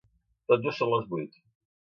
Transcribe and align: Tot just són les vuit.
Tot 0.51 0.63
just 0.63 0.81
són 0.83 0.91
les 0.95 1.05
vuit. 1.13 1.39